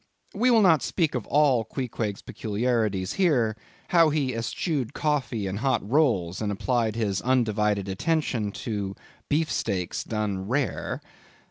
We 0.33 0.49
will 0.49 0.63
not 0.63 0.81
speak 0.81 1.13
of 1.13 1.27
all 1.27 1.63
Queequeg's 1.63 2.23
peculiarities 2.23 3.13
here; 3.13 3.55
how 3.89 4.09
he 4.09 4.33
eschewed 4.33 4.95
coffee 4.95 5.45
and 5.45 5.59
hot 5.59 5.87
rolls, 5.87 6.41
and 6.41 6.51
applied 6.51 6.95
his 6.95 7.21
undivided 7.21 7.87
attention 7.87 8.51
to 8.63 8.95
beefsteaks, 9.29 10.03
done 10.03 10.47
rare. 10.47 11.01